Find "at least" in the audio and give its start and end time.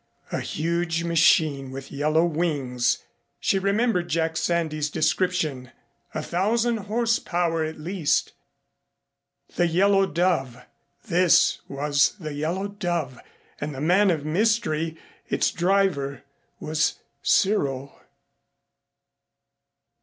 7.63-8.31